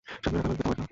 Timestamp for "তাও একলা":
0.63-0.85